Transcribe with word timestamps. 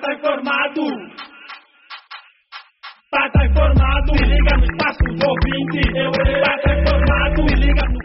tá 0.00 0.14
informado. 0.14 0.82
Tá, 3.10 3.30
tá 3.30 3.46
informado. 3.46 4.16
Se 4.16 4.24
liga 4.24 4.56
no 4.56 4.64
espaço 4.64 5.04
do 5.04 5.26
ouvinte. 5.28 5.80
Eu, 5.94 6.10
tá, 6.42 6.58
tá 6.62 6.80
informado. 6.80 7.48
Se 7.48 7.54
liga 7.56 7.82
no. 7.88 8.00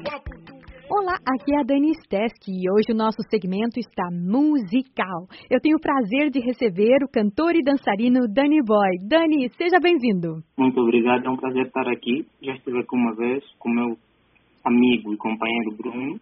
Olá, 0.88 1.16
aqui 1.28 1.54
é 1.54 1.60
a 1.60 1.64
Dani 1.64 1.94
Stesk 2.04 2.48
e 2.48 2.70
hoje 2.70 2.92
o 2.92 2.96
nosso 2.96 3.22
segmento 3.30 3.80
está 3.80 4.10
musical. 4.12 5.28
Eu 5.50 5.60
tenho 5.60 5.78
o 5.78 5.82
prazer 5.82 6.30
de 6.30 6.40
receber 6.40 7.04
o 7.04 7.12
cantor 7.12 7.56
e 7.56 7.64
dançarino 7.64 8.28
Danny 8.28 8.62
Boy. 8.64 8.98
Dani, 9.08 9.50
seja 9.58 9.80
bem-vindo. 9.80 10.44
Muito 10.58 10.80
obrigado, 10.80 11.26
é 11.26 11.30
um 11.30 11.38
prazer 11.38 11.66
estar 11.66 11.88
aqui. 11.90 12.26
Já 12.42 12.54
estive 12.54 12.80
aqui 12.80 12.96
uma 12.96 13.16
vez 13.16 13.44
com 13.60 13.70
meu 13.70 13.98
amigo 14.64 15.14
e 15.14 15.18
companheiro 15.18 15.76
Bruno. 15.78 16.20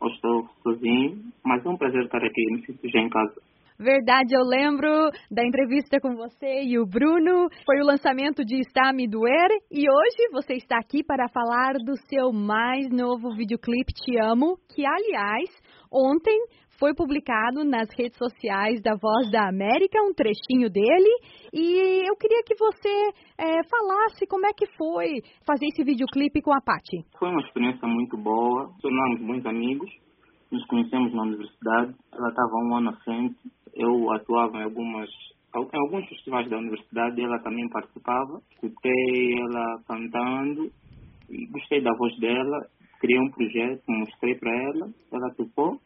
Hoje 0.00 0.14
estou 0.14 0.48
sozinho, 0.62 1.18
mas 1.44 1.64
é 1.64 1.68
um 1.68 1.76
prazer 1.76 2.04
estar 2.04 2.24
aqui, 2.24 2.52
me 2.52 2.64
sinto 2.64 2.88
já 2.88 3.00
em 3.00 3.08
casa. 3.08 3.34
Verdade, 3.80 4.34
eu 4.34 4.42
lembro 4.42 4.88
da 5.30 5.46
entrevista 5.46 6.00
com 6.00 6.16
você 6.16 6.64
e 6.64 6.80
o 6.80 6.84
Bruno. 6.84 7.46
Foi 7.64 7.80
o 7.80 7.86
lançamento 7.86 8.44
de 8.44 8.58
Está 8.58 8.92
Me 8.92 9.06
Doer 9.06 9.50
e 9.70 9.88
hoje 9.88 10.32
você 10.32 10.54
está 10.54 10.78
aqui 10.78 11.04
para 11.04 11.28
falar 11.28 11.74
do 11.74 11.94
seu 12.08 12.32
mais 12.32 12.90
novo 12.90 13.30
videoclipe 13.36 13.92
Te 13.92 14.18
Amo, 14.18 14.58
que 14.74 14.84
aliás, 14.84 15.48
ontem 15.92 16.36
foi 16.76 16.92
publicado 16.92 17.64
nas 17.64 17.88
redes 17.96 18.18
sociais 18.18 18.82
da 18.82 18.96
Voz 19.00 19.30
da 19.30 19.48
América, 19.48 20.02
um 20.02 20.12
trechinho 20.12 20.68
dele. 20.68 21.10
E 21.54 22.02
eu 22.04 22.16
queria 22.16 22.42
que 22.44 22.56
você 22.58 23.12
é, 23.38 23.62
falasse 23.62 24.26
como 24.26 24.44
é 24.44 24.50
que 24.56 24.66
foi 24.76 25.22
fazer 25.46 25.66
esse 25.66 25.84
videoclipe 25.84 26.42
com 26.42 26.52
a 26.52 26.60
Paty. 26.60 27.04
Foi 27.16 27.28
uma 27.28 27.42
experiência 27.42 27.86
muito 27.86 28.16
boa, 28.16 28.72
tornamos 28.82 29.20
bons 29.20 29.46
amigos, 29.46 29.88
nos 30.50 30.64
conhecemos 30.66 31.12
na 31.14 31.22
universidade, 31.22 31.94
ela 32.12 32.28
estava 32.28 32.56
um 32.56 32.76
ano 32.76 32.90
à 32.90 32.96
frente, 33.04 33.36
eu 33.74 34.10
atuava 34.12 34.58
em 34.58 34.64
algumas 34.64 35.08
em 35.54 35.78
alguns 35.78 36.06
festivais 36.08 36.48
da 36.48 36.58
universidade, 36.58 37.22
ela 37.22 37.38
também 37.40 37.68
participava, 37.70 38.40
escutei 38.52 39.40
ela 39.40 39.80
cantando 39.88 40.70
e 41.28 41.46
gostei 41.46 41.80
da 41.82 41.92
voz 41.94 42.16
dela, 42.18 42.66
criei 43.00 43.18
um 43.18 43.30
projeto, 43.30 43.82
mostrei 43.88 44.34
para 44.34 44.52
ela, 44.52 44.90
ela 45.10 45.34
topou 45.34 45.80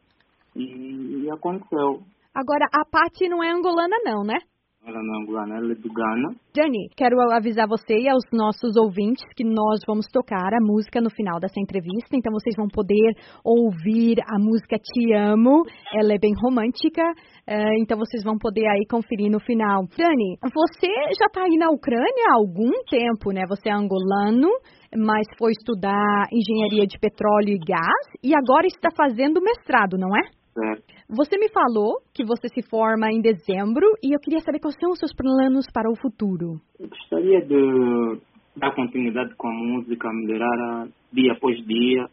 e, 0.56 1.24
e 1.24 1.30
aconteceu. 1.30 2.02
Agora, 2.34 2.66
a 2.72 2.84
Paty 2.84 3.28
não 3.28 3.42
é 3.42 3.50
angolana 3.50 3.96
não, 4.04 4.24
né? 4.24 4.38
É 4.84 4.90
é. 4.90 6.34
Jane, 6.56 6.88
quero 6.96 7.16
avisar 7.32 7.68
você 7.68 7.94
e 7.98 8.08
aos 8.08 8.24
nossos 8.32 8.76
ouvintes 8.76 9.24
que 9.36 9.44
nós 9.44 9.78
vamos 9.86 10.06
tocar 10.12 10.52
a 10.52 10.60
música 10.60 11.00
no 11.00 11.08
final 11.08 11.38
dessa 11.38 11.60
entrevista, 11.60 12.16
então 12.16 12.32
vocês 12.32 12.56
vão 12.56 12.66
poder 12.66 13.14
ouvir 13.44 14.18
a 14.26 14.38
música 14.40 14.76
Te 14.76 15.14
Amo, 15.14 15.62
ela 15.94 16.14
é 16.14 16.18
bem 16.18 16.34
romântica, 16.34 17.02
eh, 17.46 17.78
então 17.78 17.96
vocês 17.96 18.24
vão 18.24 18.36
poder 18.36 18.66
aí 18.66 18.84
conferir 18.90 19.30
no 19.30 19.38
final. 19.38 19.86
Dani, 19.96 20.36
você 20.42 20.92
já 21.16 21.26
está 21.26 21.42
aí 21.42 21.56
na 21.58 21.70
Ucrânia 21.70 22.26
há 22.30 22.34
algum 22.38 22.72
tempo, 22.90 23.30
né? 23.32 23.42
Você 23.48 23.68
é 23.68 23.72
angolano, 23.72 24.50
mas 24.96 25.26
foi 25.38 25.52
estudar 25.52 26.26
engenharia 26.32 26.86
de 26.86 26.98
petróleo 26.98 27.54
e 27.54 27.58
gás 27.58 28.06
e 28.22 28.34
agora 28.34 28.66
está 28.66 28.90
fazendo 28.96 29.40
mestrado, 29.40 29.96
não 29.96 30.10
é? 30.16 30.42
Certo. 30.52 30.84
Você 31.14 31.36
me 31.36 31.50
falou 31.50 32.00
que 32.14 32.24
você 32.24 32.48
se 32.48 32.62
forma 32.70 33.12
em 33.12 33.20
dezembro 33.20 33.84
e 34.02 34.16
eu 34.16 34.18
queria 34.18 34.40
saber 34.40 34.60
quais 34.60 34.76
são 34.80 34.92
os 34.92 34.98
seus 34.98 35.12
planos 35.14 35.66
para 35.70 35.90
o 35.90 35.94
futuro. 35.94 36.58
Eu 36.80 36.88
gostaria 36.88 37.44
de 37.44 38.18
dar 38.56 38.74
continuidade 38.74 39.34
com 39.36 39.46
a 39.46 39.52
música, 39.52 40.08
melhorar 40.10 40.88
dia 41.12 41.32
após 41.32 41.58
dia, 41.66 42.06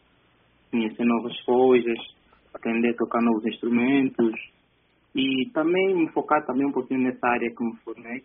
conhecer 0.70 1.04
novas 1.06 1.32
coisas, 1.44 1.98
aprender 2.52 2.90
a 2.90 2.96
tocar 2.96 3.22
novos 3.22 3.46
instrumentos 3.46 4.34
e 5.14 5.48
também 5.54 5.94
me 5.94 6.12
focar 6.12 6.44
também 6.44 6.66
um 6.66 6.72
pouquinho 6.72 7.00
nessa 7.00 7.26
área 7.26 7.48
que 7.56 7.64
me 7.64 7.76
formei, 7.78 8.22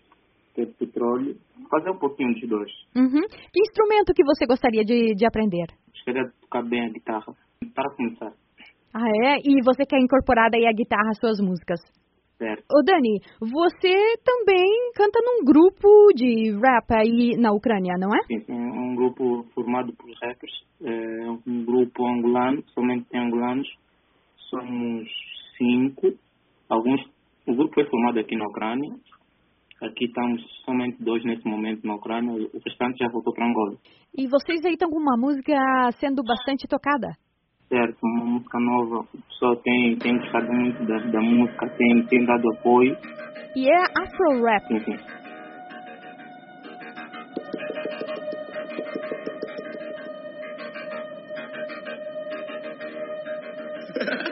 que 0.53 0.61
é 0.61 0.65
petróleo, 0.65 1.37
fazer 1.71 1.89
um 1.89 1.97
pouquinho 1.97 2.33
dos 2.33 2.49
dois. 2.49 2.71
Uhum. 2.97 3.21
Que 3.53 3.61
instrumento 3.61 4.13
que 4.13 4.25
você 4.25 4.45
gostaria 4.45 4.83
de, 4.83 5.15
de 5.15 5.25
aprender? 5.25 5.67
Gostaria 5.93 6.25
de 6.25 6.33
tocar 6.41 6.63
bem 6.63 6.85
a 6.85 6.89
guitarra, 6.89 7.33
para 7.73 7.95
começar. 7.95 8.44
Ah, 8.97 9.09
é? 9.27 9.39
E 9.43 9.61
você 9.61 9.85
quer 9.85 9.99
incorporar 9.99 10.49
daí 10.49 10.65
a 10.65 10.71
guitarra 10.71 11.09
às 11.09 11.19
suas 11.19 11.37
músicas? 11.41 11.81
Certo. 12.37 12.63
Ô 12.71 12.81
Dani, 12.81 13.19
você 13.41 14.15
também 14.23 14.91
canta 14.95 15.19
num 15.21 15.43
grupo 15.43 15.87
de 16.15 16.51
rap 16.51 16.91
aí 16.91 17.35
na 17.37 17.51
Ucrânia, 17.51 17.95
não 17.99 18.15
é? 18.15 18.19
Sim, 18.27 18.43
é 18.47 18.53
um 18.53 18.95
grupo 18.95 19.45
formado 19.53 19.91
por 19.93 20.09
rappers, 20.21 20.53
é 20.81 21.29
um 21.45 21.65
grupo 21.65 22.05
angolano, 22.07 22.63
somente 22.73 23.05
tem 23.09 23.19
angolanos, 23.19 23.67
somos 24.49 25.09
cinco, 25.57 26.13
alguns, 26.69 27.01
o 27.47 27.53
grupo 27.53 27.73
foi 27.73 27.85
formado 27.89 28.19
aqui 28.19 28.37
na 28.37 28.47
Ucrânia, 28.47 28.95
aqui 29.81 30.05
estamos 30.05 30.41
somente 30.65 31.03
dois 31.03 31.23
nesse 31.25 31.45
momento 31.45 31.85
na 31.85 31.95
Ucrânia, 31.95 32.33
o 32.33 32.59
restante 32.65 32.97
já 32.99 33.09
voltou 33.09 33.33
para 33.33 33.45
Angola. 33.45 33.77
E 34.17 34.27
vocês 34.27 34.63
aí 34.65 34.73
estão 34.73 34.89
com 34.89 34.99
uma 34.99 35.17
música 35.17 35.53
sendo 35.99 36.23
bastante 36.23 36.65
tocada? 36.67 37.13
Certo, 37.67 37.97
uma 38.03 38.25
música 38.25 38.59
nova, 38.59 38.99
o 38.99 39.21
pessoal 39.27 39.55
tem, 39.57 39.97
tem 39.97 40.17
gostado 40.19 40.53
muito 40.53 40.85
da, 40.85 40.97
da 40.99 41.19
música, 41.19 41.67
tem, 41.77 42.05
tem 42.05 42.23
dado 42.25 42.51
apoio. 42.53 42.95
E 43.55 43.67
é 43.67 43.83
Afro 43.97 44.43
Rap. 44.43 44.67
Sim, 44.67 44.79
sim. 44.81 44.97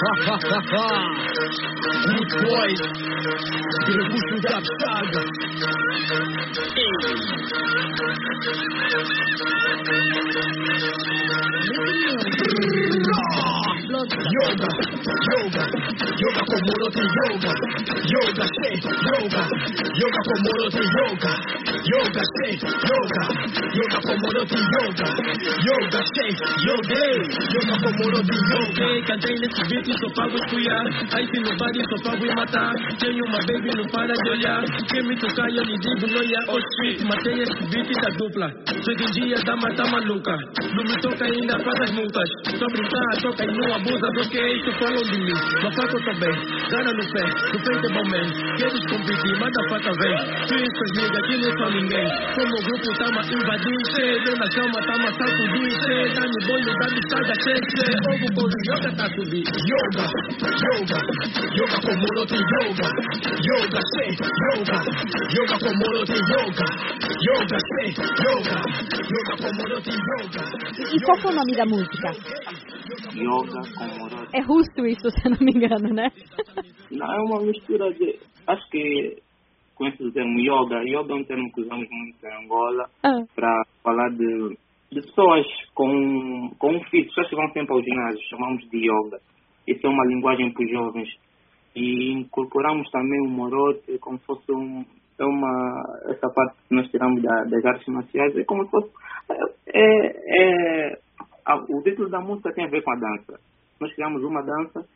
Wood 0.00 0.16
boys, 2.42 2.80
берегу 3.86 4.18
сюда 4.30 4.56
всага. 4.64 5.22
Эй! 11.96 12.89
Yoga, 13.90 14.06
yoga, 15.34 15.64
yoga 16.22 16.42
komorote 16.46 17.02
yoga, 17.18 17.52
yoga 18.06 18.46
shake, 18.46 18.86
yoga, 18.86 19.42
yoga 19.98 20.20
komorote 20.30 20.82
yoga, 20.94 21.32
yoga 21.90 22.22
shake, 22.30 22.62
yoga, 22.86 23.22
yoga 23.74 23.98
komorote 24.06 24.58
yoga, 24.70 25.08
yoga 25.66 26.00
shake, 26.06 26.38
yoga, 26.62 27.02
yoga 27.50 27.76
komorote 27.82 28.36
yoga. 28.52 28.90
Cantei 29.10 29.38
nesse 29.40 29.62
beat, 29.66 29.86
só 29.98 30.08
pago 30.14 30.36
escuiar. 30.36 30.86
Aí 31.12 31.26
se 31.26 31.40
no 31.40 31.56
body, 31.56 31.82
só 31.90 32.10
pago 32.10 32.24
e 32.24 32.34
matar. 32.36 32.72
Tenho 33.00 33.24
uma 33.26 33.38
baby, 33.38 33.70
não 33.74 33.88
para 33.90 34.14
de 34.14 34.30
olhar. 34.30 34.62
Quem 34.86 35.02
me 35.02 35.16
tocar, 35.16 35.50
eu 35.50 35.64
lhe 35.64 35.76
digo, 35.78 36.06
não 36.14 36.22
ia 36.22 36.38
ao 36.46 36.58
street. 36.60 37.02
Matei 37.08 37.42
esse 37.42 37.66
beat 37.70 37.90
da 38.02 38.10
dupla. 38.16 38.52
Em 38.70 39.10
dia, 39.12 39.36
dama 39.44 39.68
tá 39.74 39.84
maluca. 39.86 40.36
Não 40.76 40.84
me 40.84 41.00
toca 41.00 41.24
ainda, 41.24 41.58
faz 41.58 41.80
as 41.80 41.90
multas. 41.92 42.28
Só 42.56 42.66
brincar, 42.66 43.22
toca 43.22 43.44
e 43.44 43.46
não 43.46 43.79
abusa 43.80 44.08
do 44.12 44.28
que 44.28 44.40
isso 44.40 44.72
falam 44.78 45.02
de 45.02 45.18
mim. 45.18 45.40
Mas 45.62 45.74
faço 45.74 45.98
também, 46.04 46.34
gana 46.70 46.92
no 46.92 47.04
pé, 47.12 47.24
no 47.52 47.58
frente 47.64 47.86
é 47.86 47.92
bom 47.94 48.04
man. 48.10 48.28
Queres 48.56 48.84
competir, 48.90 49.34
manda 49.40 49.60
fata 49.70 49.92
vem. 50.00 50.16
Tu 50.46 50.54
e 50.54 50.68
suas 50.76 50.90
niggas 50.96 51.26
que 51.26 51.36
não 51.40 51.52
são 51.58 51.70
ninguém. 51.70 52.08
Como 52.34 52.54
o 52.56 52.62
grupo 52.62 52.88
tama 52.98 53.20
invadir, 53.24 53.80
cheio 53.94 54.36
na 54.36 54.48
cama, 54.50 54.80
tama 54.86 55.08
sacudir, 55.16 55.72
cheio. 55.84 56.14
Dá 56.14 56.24
no 56.28 56.46
bolho, 56.46 56.72
dá 56.80 56.86
de 56.88 57.00
saga, 57.08 57.34
cheio. 57.40 57.60
Ovo 58.10 58.28
com 58.34 58.46
yoga 58.68 58.90
tá 58.96 59.06
subir. 59.14 59.44
Yoga, 59.70 60.04
yoga, 60.66 60.98
yoga 61.56 61.78
komorote 61.80 62.36
yoga, 62.36 62.88
yoga 63.48 63.80
shake, 63.90 64.22
yoga, 64.44 64.78
yoga 65.34 65.56
komorote 65.58 66.16
yoga, 66.30 66.66
yoga 67.26 67.58
shake, 67.70 68.00
yoga, 68.24 68.56
yoga 69.10 69.34
komorote 69.40 69.90
yoga. 69.90 70.42
E 70.92 71.00
qual 71.00 71.18
que 71.18 71.26
é 71.26 71.30
o 71.30 71.34
nome 71.34 71.56
da 71.56 71.66
música? 71.66 72.69
Yoga 73.14 73.60
Komorote. 73.76 74.36
É 74.36 74.40
russo 74.42 74.86
isso, 74.86 75.10
se 75.10 75.26
eu 75.26 75.30
não 75.32 75.38
me 75.40 75.52
engano, 75.52 75.94
né? 75.94 76.10
Não, 76.90 77.12
é 77.12 77.20
uma 77.22 77.40
mistura 77.42 77.92
de. 77.92 78.18
Acho 78.46 78.70
que 78.70 79.16
conhece 79.74 80.02
o 80.02 80.12
termo 80.12 80.38
yoga. 80.38 80.82
Yoga 80.84 81.12
é 81.12 81.16
um 81.16 81.24
termo 81.24 81.52
que 81.52 81.62
usamos 81.62 81.88
muito 81.90 82.24
em 82.24 82.44
Angola 82.44 82.88
Ah, 83.02 83.22
para 83.34 83.62
falar 83.82 84.10
de, 84.10 84.56
de 84.92 85.00
pessoas 85.00 85.46
com, 85.74 86.50
com 86.58 86.76
um 86.76 86.84
físico, 86.84 87.08
pessoas 87.08 87.28
que 87.28 87.36
vão 87.36 87.52
sempre 87.52 87.74
ao 87.74 87.82
ginásio, 87.82 88.28
chamamos 88.28 88.68
de 88.68 88.78
yoga. 88.78 89.18
Isso 89.66 89.86
é 89.86 89.90
uma 89.90 90.06
linguagem 90.06 90.52
para 90.52 90.64
os 90.64 90.70
jovens. 90.70 91.08
E 91.74 92.12
incorporamos 92.12 92.90
também 92.90 93.20
o 93.20 93.30
morote 93.30 93.98
como 94.00 94.18
se 94.18 94.26
fosse 94.26 94.52
um, 94.52 94.84
é 95.20 95.24
uma, 95.24 95.82
essa 96.06 96.28
parte 96.30 96.56
que 96.66 96.74
nós 96.74 96.90
tiramos 96.90 97.22
da, 97.22 97.44
das 97.44 97.64
artes 97.64 97.86
marciais, 97.88 98.36
é 98.36 98.44
como 98.44 98.64
se 98.64 98.70
fosse. 98.70 98.90
É, 99.68 100.86
é, 100.88 100.98
o 101.54 101.82
título 101.82 102.08
da 102.08 102.20
música 102.20 102.52
tem 102.52 102.66
a 102.66 102.70
ver 102.70 102.82
com 102.82 102.92
a 102.92 102.96
dança. 102.96 103.40
Nós 103.80 103.92
criamos 103.94 104.22
uma 104.22 104.42
dança 104.42 104.86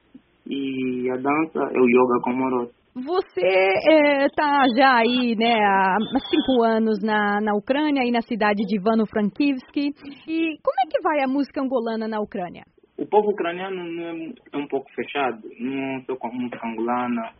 E 0.46 1.10
a 1.10 1.16
dança 1.16 1.58
é 1.72 1.80
o 1.80 1.88
yoga 1.88 2.20
Komorot. 2.22 2.70
Você 2.94 4.26
está 4.26 4.62
já 4.76 4.98
aí, 4.98 5.34
né, 5.36 5.54
há 5.54 5.96
cinco 6.30 6.62
anos 6.62 7.02
na, 7.02 7.40
na 7.40 7.52
Ucrânia, 7.56 8.02
aí 8.02 8.12
na 8.12 8.20
cidade 8.20 8.62
de 8.64 8.76
Ivano-Frankivsky. 8.76 9.88
E 10.28 10.58
como 10.62 10.78
é 10.84 10.88
que 10.88 11.02
vai 11.02 11.20
a 11.24 11.26
música 11.26 11.60
angolana 11.60 12.06
na 12.06 12.20
Ucrânia? 12.20 12.62
O 12.96 13.04
povo 13.06 13.30
ucraniano 13.30 13.80
é, 14.00 14.32
é 14.52 14.56
um 14.56 14.68
pouco 14.68 14.88
fechado, 14.94 15.40
não 15.58 16.04
só 16.04 16.14
com 16.14 16.28
a 16.28 16.32
música 16.32 16.68
angolana, 16.68 17.32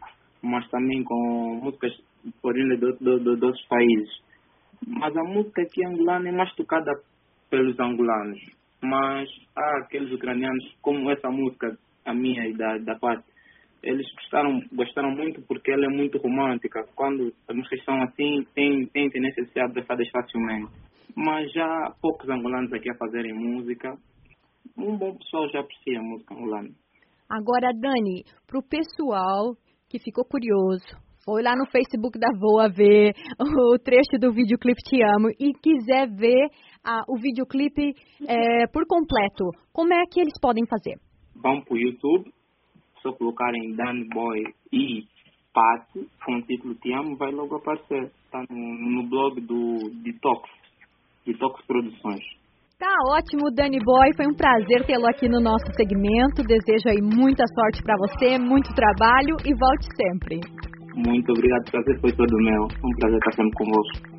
mas 0.43 0.69
também 0.71 1.05
com 1.05 1.61
músicas 1.63 1.93
oriundas 2.43 2.81
de, 2.81 2.93
de, 2.99 3.19
de, 3.19 3.37
de 3.37 3.45
outros 3.45 3.65
países. 3.69 4.11
Mas 4.85 5.17
a 5.17 5.23
música 5.23 5.63
aqui 5.63 5.87
angolana 5.87 6.29
é 6.31 6.33
mais 6.33 6.53
tocada 6.57 6.91
pelos 7.49 7.79
angolanos. 7.79 8.41
Mas 8.85 9.29
há 9.57 9.79
aqueles 9.83 10.13
ucranianos, 10.13 10.65
como 10.83 11.11
essa 11.11 11.31
música, 11.31 11.77
a 12.05 12.15
minha 12.15 12.47
e 12.47 12.55
da, 12.55 12.79
da 12.79 12.99
eles 13.85 14.07
gostaram, 14.15 14.61
gostaram 14.73 15.11
muito 15.11 15.43
porque 15.43 15.71
ela 15.71 15.85
é 15.85 15.89
muito 15.89 16.19
romântica. 16.19 16.85
Quando 16.97 17.33
as 17.47 17.55
músicas 17.55 17.85
são 17.85 18.03
assim, 18.03 18.47
tem, 18.55 18.87
tem 18.87 19.11
tendência 19.11 19.43
a 19.43 19.47
ser 19.47 19.61
abraçadas 19.61 20.09
facilmente. 20.11 20.73
Mas 21.15 21.53
já 21.53 21.65
há 21.65 21.95
poucos 22.01 22.29
angolanos 22.29 22.73
aqui 22.73 22.91
a 22.91 22.97
fazerem 22.97 23.35
música. 23.35 23.95
Um 24.77 24.97
bom 24.97 25.15
pessoal 25.17 25.49
já 25.51 25.61
aprecia 25.61 26.01
a 26.01 26.03
música 26.03 26.35
angolana. 26.35 26.71
Agora, 27.29 27.73
Dani, 27.73 28.25
para 28.47 28.59
o 28.59 28.63
pessoal 28.63 29.55
que 29.89 29.99
ficou 29.99 30.25
curioso, 30.25 30.87
foi 31.25 31.43
lá 31.43 31.55
no 31.57 31.67
Facebook 31.71 32.19
da 32.19 32.29
Voa 32.39 32.69
ver 32.69 33.13
o 33.39 33.79
trecho 33.79 34.19
do 34.19 34.33
videoclipe 34.33 34.83
Te 34.83 35.03
Amo 35.03 35.31
e 35.39 35.53
quiser 35.53 36.09
ver 36.09 36.49
ah, 36.85 37.03
o 37.09 37.17
videoclipe 37.17 37.95
é, 38.29 38.67
por 38.69 38.87
completo, 38.87 39.51
como 39.73 39.93
é 39.93 40.05
que 40.11 40.21
eles 40.21 40.39
podem 40.41 40.67
fazer? 40.67 40.99
Vão 41.35 41.61
para 41.63 41.75
o 41.75 41.79
YouTube, 41.79 42.33
só 43.03 43.13
colocarem 43.13 43.75
Dan 43.75 44.07
Boy 44.13 44.43
e 44.73 45.05
Pat, 45.53 45.87
com 46.25 46.37
o 46.37 46.43
título 46.43 46.75
Te 46.77 46.93
Amo, 46.93 47.17
vai 47.17 47.31
logo 47.31 47.57
aparecer. 47.57 48.11
Está 48.25 48.43
no, 48.51 48.57
no 48.57 49.09
blog 49.09 49.41
do 49.41 49.91
Detox, 50.03 50.51
Detox 51.25 51.65
Produções. 51.67 52.25
Tá 52.79 52.93
ótimo, 53.09 53.51
Dani 53.55 53.79
Boy. 53.79 54.13
Foi 54.17 54.27
um 54.27 54.35
prazer 54.35 54.85
tê-lo 54.85 55.07
aqui 55.07 55.29
no 55.29 55.41
nosso 55.41 55.65
segmento. 55.77 56.43
Desejo 56.43 56.89
aí 56.89 57.01
muita 57.01 57.45
sorte 57.55 57.83
para 57.83 57.97
você, 57.97 58.37
muito 58.37 58.75
trabalho 58.75 59.37
e 59.47 59.55
volte 59.55 59.87
sempre. 59.95 60.41
Muito 60.97 61.31
obrigado, 61.33 61.71
prazer 61.71 62.01
foi 62.01 62.13
todo 62.13 62.37
meu. 62.37 62.65
Um 62.65 62.97
prazer 62.99 63.19
estar 63.19 63.33
sempre 63.33 63.57
convosco. 63.57 64.14